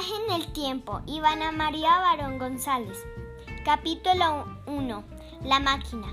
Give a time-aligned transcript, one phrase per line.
[0.00, 1.02] Viaje en el tiempo.
[1.06, 3.04] Ivana María Barón González.
[3.66, 5.04] Capítulo 1.
[5.44, 6.06] La máquina.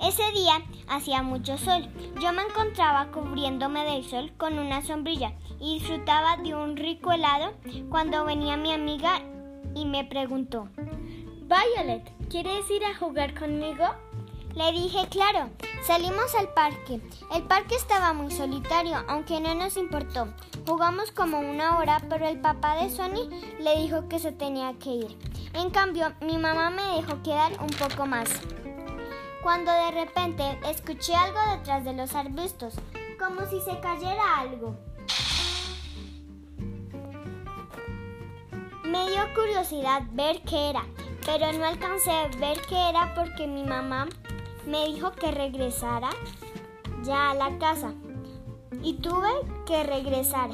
[0.00, 1.88] Ese día hacía mucho sol.
[2.20, 7.54] Yo me encontraba cubriéndome del sol con una sombrilla y disfrutaba de un rico helado
[7.88, 9.22] cuando venía mi amiga
[9.74, 13.86] y me preguntó, Violet, ¿quieres ir a jugar conmigo?
[14.54, 15.48] Le dije, claro,
[15.86, 17.00] salimos al parque.
[17.34, 20.28] El parque estaba muy solitario, aunque no nos importó.
[20.66, 23.28] Jugamos como una hora, pero el papá de Sony
[23.58, 25.18] le dijo que se tenía que ir.
[25.54, 28.28] En cambio, mi mamá me dejó quedar un poco más.
[29.42, 32.74] Cuando de repente escuché algo detrás de los arbustos,
[33.18, 34.76] como si se cayera algo.
[38.84, 40.84] Me dio curiosidad ver qué era,
[41.24, 44.06] pero no alcancé a ver qué era porque mi mamá
[44.66, 46.10] me dijo que regresara
[47.02, 47.92] ya a la casa
[48.82, 49.30] y tuve
[49.66, 50.50] que regresar.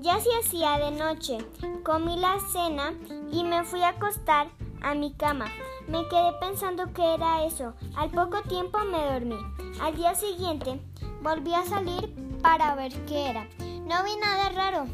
[0.00, 1.38] Ya se hacía de noche,
[1.84, 2.94] comí la cena
[3.32, 4.48] y me fui a acostar
[4.80, 5.46] a mi cama.
[5.88, 7.74] Me quedé pensando qué era eso.
[7.96, 9.38] Al poco tiempo me dormí.
[9.80, 10.80] Al día siguiente
[11.22, 13.48] volví a salir para ver qué era.
[13.58, 14.86] No vi nada raro.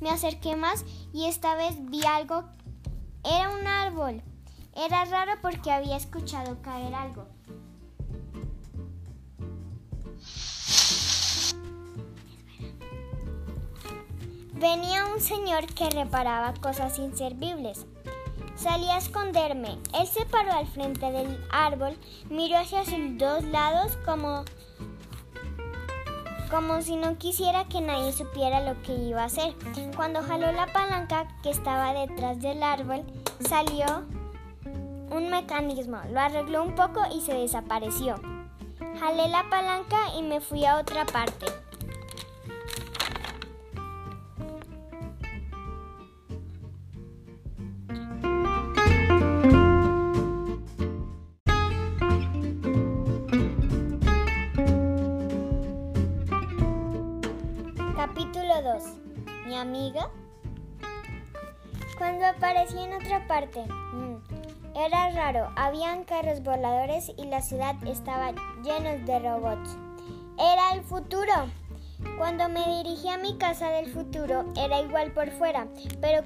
[0.00, 2.44] Me acerqué más y esta vez vi algo.
[3.24, 4.22] Era un árbol.
[4.74, 7.26] Era raro porque había escuchado caer algo.
[14.58, 17.84] Venía un señor que reparaba cosas inservibles.
[18.54, 19.78] Salí a esconderme.
[19.92, 21.94] Él se paró al frente del árbol,
[22.30, 24.44] miró hacia sus dos lados como
[26.50, 29.54] como si no quisiera que nadie supiera lo que iba a hacer.
[29.94, 33.04] Cuando jaló la palanca que estaba detrás del árbol,
[33.40, 34.06] salió
[35.10, 35.98] un mecanismo.
[36.10, 38.14] Lo arregló un poco y se desapareció.
[39.00, 41.44] Jalé la palanca y me fui a otra parte.
[58.66, 58.82] 2.
[59.46, 60.10] Mi amiga.
[61.98, 64.16] Cuando aparecí en otra parte, mm,
[64.74, 65.52] era raro.
[65.54, 68.32] Habían carros voladores y la ciudad estaba
[68.64, 69.78] llena de robots.
[70.36, 71.32] Era el futuro.
[72.18, 75.68] Cuando me dirigí a mi casa del futuro, era igual por fuera,
[76.00, 76.24] pero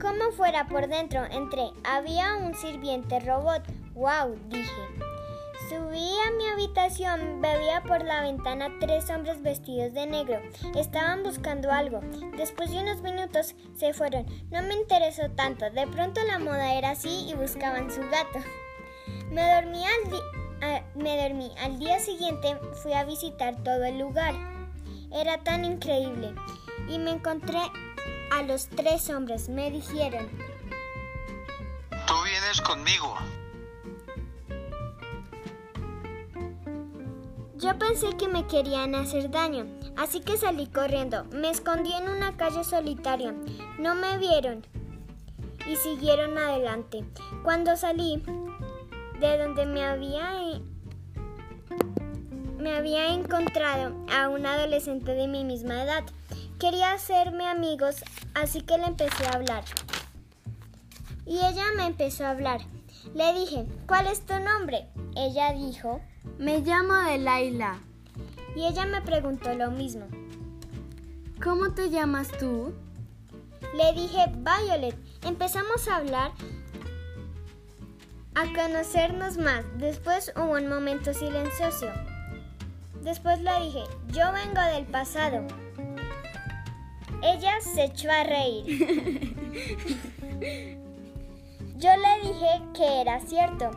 [0.00, 1.70] como fuera por dentro, entré.
[1.84, 3.62] Había un sirviente robot.
[3.94, 4.36] ¡Wow!
[4.48, 5.15] dije.
[5.68, 10.40] Subí a mi habitación, bebía por la ventana tres hombres vestidos de negro.
[10.76, 12.00] Estaban buscando algo.
[12.36, 14.26] Después de unos minutos se fueron.
[14.52, 15.68] No me interesó tanto.
[15.70, 18.38] De pronto la moda era así y buscaban su gato.
[19.30, 21.50] Me dormí al, me dormí.
[21.58, 24.34] al día siguiente fui a visitar todo el lugar.
[25.12, 26.32] Era tan increíble.
[26.88, 27.58] Y me encontré
[28.30, 29.48] a los tres hombres.
[29.48, 30.28] Me dijeron,
[32.06, 33.16] Tú vienes conmigo.
[37.66, 39.66] Yo pensé que me querían hacer daño,
[39.96, 41.24] así que salí corriendo.
[41.32, 43.34] Me escondí en una calle solitaria.
[43.80, 44.64] No me vieron
[45.68, 47.04] y siguieron adelante.
[47.42, 48.22] Cuando salí
[49.18, 50.60] de donde me había
[52.60, 56.04] me había encontrado a un adolescente de mi misma edad.
[56.60, 57.96] Quería hacerme amigos,
[58.34, 59.64] así que le empecé a hablar.
[61.26, 62.60] Y ella me empezó a hablar.
[63.12, 64.86] Le dije, ¿cuál es tu nombre?
[65.16, 66.00] Ella dijo,
[66.38, 67.78] Me llamo Delaila.
[68.54, 70.06] y ella me preguntó lo mismo.
[71.42, 72.72] ¿Cómo te llamas tú?
[73.74, 76.32] Le dije, Violet, empezamos a hablar,
[78.34, 79.64] a conocernos más.
[79.78, 81.86] Después hubo un momento silencioso.
[83.02, 85.46] Después le dije, yo vengo del pasado.
[87.22, 89.36] Ella se echó a reír.
[91.78, 93.70] Yo le dije que era cierto,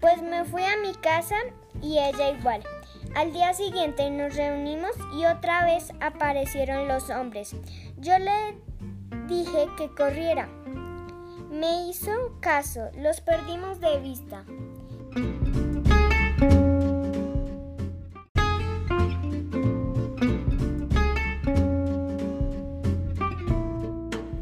[0.00, 1.34] pues me fui a mi casa
[1.82, 2.62] y ella igual.
[3.14, 7.54] Al día siguiente nos reunimos y otra vez aparecieron los hombres.
[7.98, 8.56] Yo le
[9.26, 10.48] dije que corriera.
[11.50, 12.10] Me hizo
[12.40, 14.44] caso, los perdimos de vista.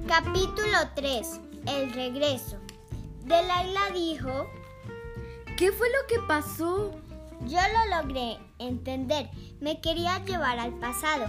[0.06, 1.40] Capítulo 3.
[1.66, 2.58] El regreso.
[3.24, 4.46] Delaila dijo,
[5.56, 6.92] ¿Qué fue lo que pasó?
[7.46, 11.26] Yo lo logré entender, me quería llevar al pasado.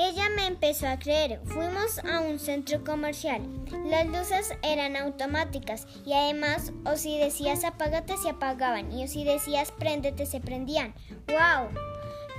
[0.00, 1.40] Ella me empezó a creer.
[1.44, 3.42] Fuimos a un centro comercial.
[3.84, 9.24] Las luces eran automáticas y además o si decías apágate se apagaban y o si
[9.24, 10.94] decías préndete se prendían.
[11.26, 11.70] ¡Wow!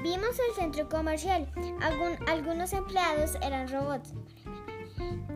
[0.04, 1.52] Vimos el centro comercial.
[1.82, 4.14] Algun- algunos empleados eran robots.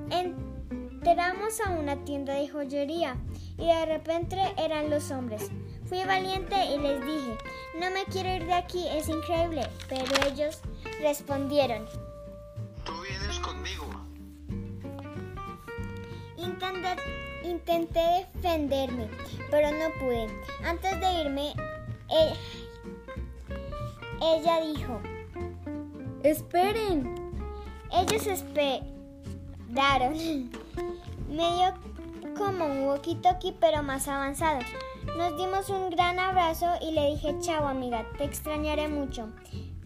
[0.10, 3.18] Entramos a una tienda de joyería
[3.57, 5.51] y de repente eran los hombres.
[5.88, 7.38] Fui valiente y les dije,
[7.80, 9.68] no me quiero ir de aquí, es increíble.
[9.90, 10.60] Pero ellos
[11.02, 11.86] respondieron,
[12.86, 13.86] Tú vienes conmigo.
[16.38, 16.96] intenté,
[17.44, 19.08] intenté defenderme,
[19.52, 20.28] pero no pude.
[20.66, 21.54] Antes de irme,
[22.10, 22.34] e-
[24.22, 25.02] ella dijo,
[26.24, 27.22] Esperen.
[27.92, 30.14] Ellos esperaron.
[31.28, 31.74] Me dio
[32.38, 34.60] como un walkie-talkie, pero más avanzado.
[35.18, 39.30] Nos dimos un gran abrazo y le dije, chao amiga, te extrañaré mucho.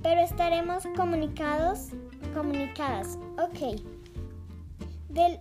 [0.01, 1.89] Pero estaremos comunicados,
[2.33, 3.18] comunicadas.
[3.38, 3.81] Ok.
[5.09, 5.39] Del...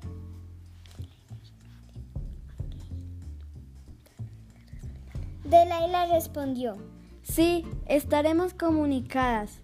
[5.45, 6.77] Delaila respondió.
[7.23, 9.61] Sí, estaremos comunicadas.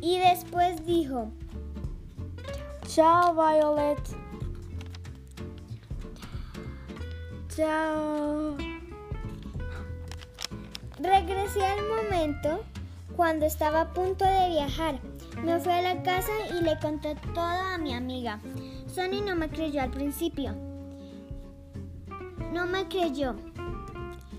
[0.00, 1.30] Y después dijo,
[2.86, 4.27] Chao, Violet.
[7.58, 8.56] Chao.
[11.00, 12.62] Regresé al momento
[13.16, 15.00] cuando estaba a punto de viajar.
[15.42, 18.38] Me fui a la casa y le conté todo a mi amiga.
[18.86, 20.54] Sonny no me creyó al principio.
[22.52, 23.34] No me creyó.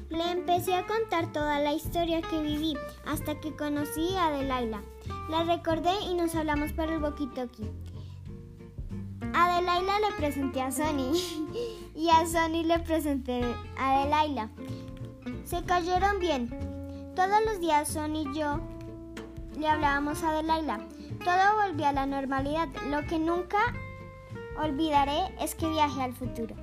[0.10, 4.82] Le empecé a contar toda la historia que viví hasta que conocí a Adelaila.
[5.30, 7.70] La recordé y nos hablamos por el walkie-talkie.
[9.34, 11.12] Adelaila le presenté a Sonny
[12.00, 13.44] y a Sonny le presenté
[13.78, 14.50] a Adelaila.
[15.44, 16.50] Se cayeron bien.
[17.14, 18.62] Todos los días Son y yo
[19.58, 20.80] le hablábamos a Adelaila.
[21.26, 22.70] Todo volvió a la normalidad.
[22.90, 23.58] Lo que nunca
[24.58, 26.56] olvidaré es que viajé al futuro.